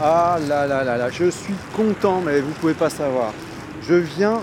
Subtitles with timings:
[0.00, 3.32] Ah là là là là, je suis content, mais vous pouvez pas savoir.
[3.82, 4.40] Je viens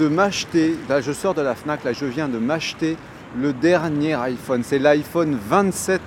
[0.00, 2.96] de m'acheter, là je sors de la FNAC, là je viens de m'acheter
[3.38, 4.62] le dernier iPhone.
[4.64, 6.00] C'est l'iPhone 27.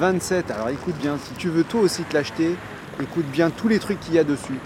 [0.00, 0.50] 27.
[0.50, 2.56] Alors écoute bien, si tu veux toi aussi te l'acheter,
[3.00, 4.58] écoute bien tous les trucs qu'il y a dessus.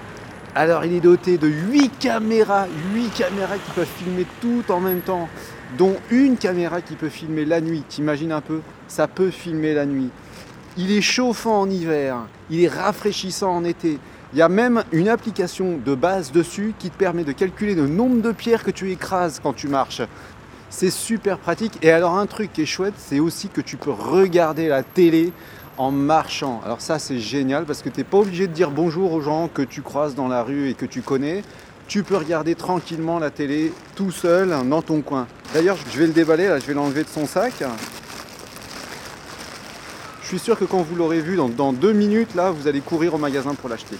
[0.55, 5.01] Alors il est doté de 8 caméras, 8 caméras qui peuvent filmer tout en même
[5.01, 5.29] temps,
[5.77, 7.85] dont une caméra qui peut filmer la nuit.
[7.87, 8.61] T'imagines un peu?
[8.87, 10.09] Ça peut filmer la nuit.
[10.81, 12.19] Il est chauffant en hiver,
[12.51, 13.99] il est rafraîchissant en été.
[14.33, 17.89] Il y a même une application de base dessus qui te permet de calculer le
[17.89, 20.03] nombre de pierres que tu écrases quand tu marches.
[20.71, 21.79] C'est super pratique.
[21.83, 25.33] Et alors un truc qui est chouette, c'est aussi que tu peux regarder la télé
[25.79, 26.61] en marchant.
[26.65, 29.49] Alors ça c'est génial parce que tu n'es pas obligé de dire bonjour aux gens
[29.49, 31.43] que tu croises dans la rue et que tu connais.
[31.89, 35.27] Tu peux regarder tranquillement la télé tout seul dans ton coin.
[35.53, 37.65] D'ailleurs je vais le déballer, là, je vais l'enlever de son sac.
[40.29, 42.83] Je suis sûr que quand vous l'aurez vu, dans, dans, deux minutes, là, vous allez
[42.83, 43.97] courir au magasin pour l'acheter.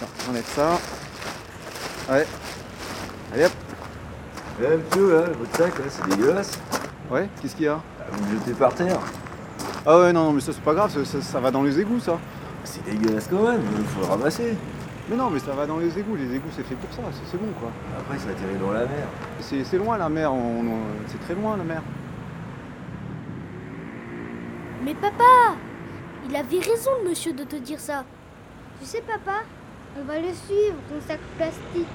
[0.00, 0.78] On enlève ça.
[2.08, 2.24] Ouais.
[3.34, 3.52] Allez hop.
[4.60, 6.52] Eh monsieur, là, votre sac, là, c'est dégueulasse.
[7.10, 7.80] Ouais, qu'est-ce qu'il y a?
[7.98, 9.00] Ah, Vous le jetez par terre.
[9.84, 11.80] Ah ouais, non, non, mais ça c'est pas grave, ça, ça- ça va dans les
[11.80, 12.16] égouts, ça.
[12.62, 14.56] C'est dégueulasse quand même, il faut le ramasser.
[15.10, 17.36] Mais non, mais ça va dans les égouts, les égouts c'est fait pour ça, c'est-
[17.36, 17.70] bon quoi.
[17.98, 19.08] Après, ça atterrit dans la mer.
[19.40, 21.82] C'est c'est loin la mer, on- on- c'est très loin la mer.
[24.84, 25.56] Mais papa
[26.28, 28.04] Il avait raison, le monsieur, de te dire ça.
[28.80, 29.42] Tu sais, papa,
[29.98, 31.86] on va le suivre, ton sac plastique.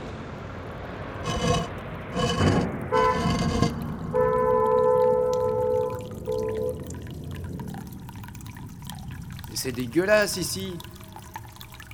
[9.54, 10.78] C'est dégueulasse ici.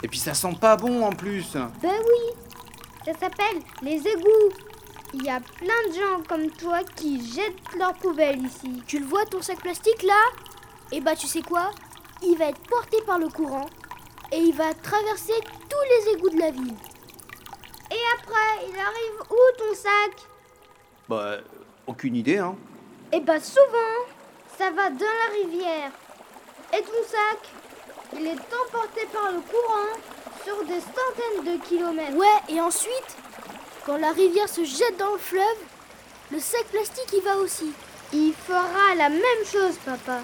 [0.04, 1.54] Et puis ça sent pas bon en plus.
[1.54, 2.36] Ben oui,
[3.06, 4.54] ça s'appelle les égouts.
[5.14, 8.84] Il y a plein de gens comme toi qui jettent leurs poubelles ici.
[8.86, 10.22] Tu le vois, ton sac plastique là?
[10.92, 11.72] Eh bah, tu sais quoi?
[12.26, 13.66] Il va être porté par le courant
[14.32, 15.34] et il va traverser
[15.70, 16.76] tous les égouts de la ville.
[17.92, 20.28] Et après, il arrive où ton sac?
[21.08, 21.38] Bah,
[21.86, 22.56] aucune idée hein.
[23.12, 23.96] Eh ben souvent,
[24.58, 25.92] ça va dans la rivière.
[26.74, 27.40] Et ton sac,
[28.14, 29.94] il est emporté par le courant
[30.44, 32.16] sur des centaines de kilomètres.
[32.16, 33.18] Ouais, et ensuite,
[33.86, 35.44] quand la rivière se jette dans le fleuve,
[36.32, 37.72] le sac plastique y va aussi.
[38.14, 40.22] Il fera la même chose, papa.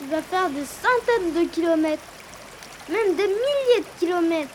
[0.00, 2.02] Il va faire des centaines de kilomètres,
[2.88, 4.54] même des milliers de kilomètres.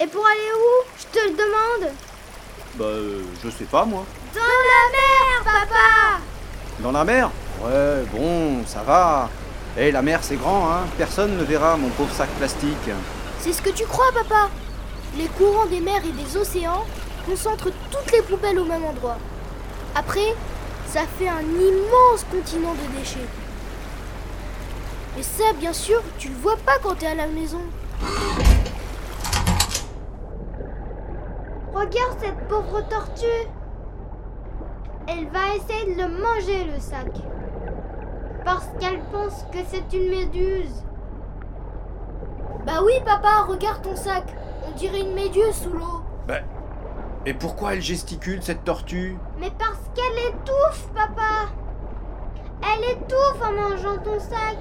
[0.00, 1.92] Et pour aller où Je te le demande?
[2.74, 4.04] Bah, euh, je sais pas moi.
[4.34, 6.20] Dans la mer, papa
[6.80, 7.30] Dans la mer?
[7.62, 9.30] Ouais, bon, ça va.
[9.78, 12.90] Eh, la mer c'est grand hein, personne ne verra mon pauvre sac plastique.
[13.40, 14.50] C'est ce que tu crois, papa?
[15.16, 16.84] Les courants des mers et des océans
[17.26, 19.16] concentrent toutes les poubelles au même endroit.
[19.94, 20.34] Après,
[20.88, 23.28] ça fait un immense continent de déchets.
[25.16, 27.60] Et ça, bien sûr, tu le vois pas quand t'es à la maison.
[31.72, 33.48] Regarde cette pauvre tortue.
[35.06, 37.12] Elle va essayer de le manger, le sac.
[38.44, 40.82] Parce qu'elle pense que c'est une méduse.
[42.66, 44.24] Bah oui, papa, regarde ton sac.
[44.66, 46.02] On dirait une méduse sous l'eau.
[46.26, 46.38] Bah,
[47.26, 49.16] et pourquoi elle gesticule cette tortue?
[49.38, 51.50] Mais parce qu'elle étouffe, papa.
[52.62, 54.58] Elle étouffe en mangeant ton sac.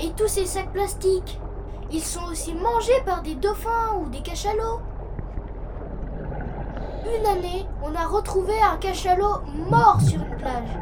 [0.00, 1.40] Et tous ces sacs plastiques,
[1.90, 4.80] ils sont aussi mangés par des dauphins ou des cachalots.
[7.18, 10.78] Une année, on a retrouvé un cachalot mort sur une plage.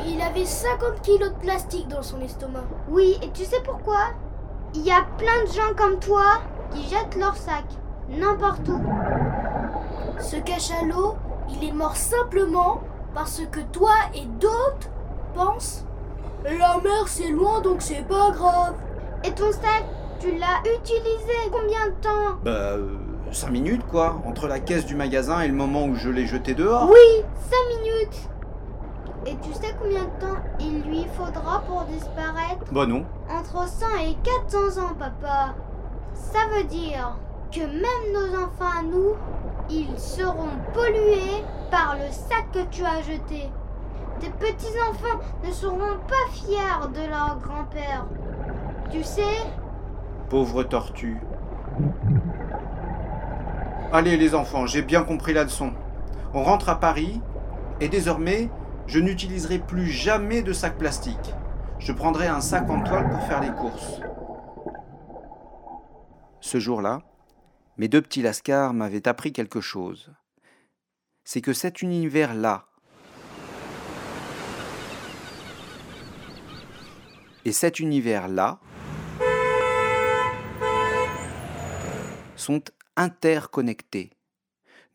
[0.00, 2.64] Et il avait 50 kilos de plastique dans son estomac.
[2.88, 4.08] Oui, et tu sais pourquoi?
[4.74, 6.40] Il y a plein de gens comme toi
[6.72, 7.64] qui jettent leur sac
[8.08, 8.80] n'importe où.
[10.18, 11.16] Ce cachalot,
[11.48, 12.80] il est mort simplement
[13.14, 14.90] parce que toi et d'autres
[15.34, 15.84] pensent
[16.44, 18.74] La mer c'est loin donc c'est pas grave.
[19.24, 19.84] Et ton sac,
[20.18, 22.38] tu l'as utilisé combien de temps?
[22.42, 22.76] Bah,
[23.32, 26.54] 5 minutes quoi, entre la caisse du magasin et le moment où je l'ai jeté
[26.54, 26.88] dehors.
[26.90, 28.28] Oui, 5 minutes.
[29.26, 32.72] Et tu sais combien de temps il lui faudra pour disparaître?
[32.72, 33.04] Bah non.
[33.30, 34.16] Entre 100 et
[34.48, 35.54] 400 ans, papa.
[36.14, 37.16] Ça veut dire
[37.52, 39.14] que même nos enfants à nous,
[39.68, 43.50] ils seront pollués par le sac que tu as jeté.
[44.20, 48.06] Tes petits-enfants ne seront pas fiers de leur grand-père.
[48.90, 49.22] Tu sais,
[50.28, 51.18] Pauvre tortue.
[53.92, 55.72] Allez les enfants, j'ai bien compris la leçon.
[56.34, 57.20] On rentre à Paris
[57.80, 58.48] et désormais,
[58.86, 61.34] je n'utiliserai plus jamais de sac plastique.
[61.80, 64.00] Je prendrai un sac en toile pour faire les courses.
[66.40, 67.00] Ce jour-là,
[67.76, 70.12] mes deux petits lascars m'avaient appris quelque chose.
[71.24, 72.66] C'est que cet univers-là
[77.44, 78.60] et cet univers-là
[82.36, 82.62] sont
[82.96, 84.10] interconnectés.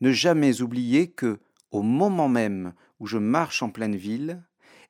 [0.00, 1.38] Ne jamais oublier que,
[1.70, 4.42] au moment même où je marche en pleine ville,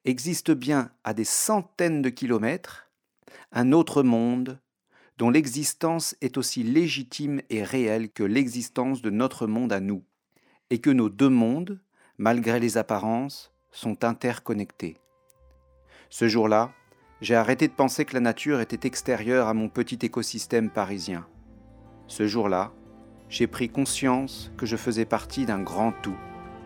[0.05, 2.91] existe bien à des centaines de kilomètres
[3.53, 4.61] un autre monde
[5.19, 10.05] dont l'existence est aussi légitime et réelle que l'existence de notre monde à nous,
[10.69, 11.81] et que nos deux mondes,
[12.19, 14.99] malgré les apparences, sont interconnectés.
[16.11, 16.73] Ce jour-là,
[17.21, 21.27] j'ai arrêté de penser que la nature était extérieure à mon petit écosystème parisien.
[22.07, 22.73] Ce jour-là,
[23.29, 26.17] j'ai pris conscience que je faisais partie d'un grand tout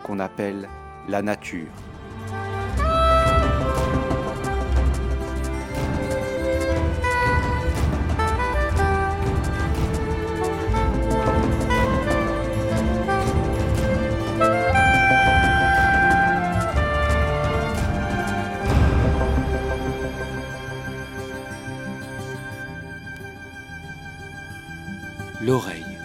[0.02, 0.68] qu'on appelle
[1.08, 1.68] la nature.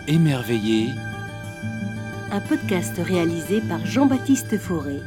[0.06, 0.96] L'oreille émerveillée.
[2.32, 5.02] Un podcast réalisé par Jean-Baptiste Fauré.